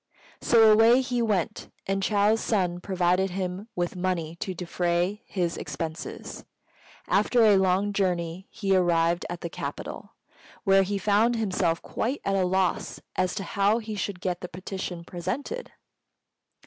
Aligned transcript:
So 0.41 0.71
away 0.71 1.01
he 1.01 1.21
went, 1.21 1.69
and 1.85 2.01
Chou's 2.01 2.39
son 2.41 2.79
provided 2.81 3.29
him 3.29 3.69
with 3.75 3.95
money 3.95 4.35
to 4.37 4.55
defray 4.55 5.21
his 5.27 5.57
expenses. 5.57 6.43
After 7.07 7.45
a 7.45 7.55
long 7.55 7.93
journey 7.93 8.47
he 8.49 8.75
arrived 8.75 9.27
at 9.29 9.41
the 9.41 9.47
capital, 9.51 10.15
where 10.63 10.81
he 10.81 10.97
found 10.97 11.35
himself 11.35 11.83
quite 11.83 12.19
at 12.25 12.35
a 12.35 12.45
loss 12.45 12.99
as 13.15 13.35
to 13.35 13.43
how 13.43 13.77
he 13.77 13.93
should 13.93 14.21
get 14.21 14.41
the 14.41 14.49
petition 14.49 15.03
presented. 15.03 15.71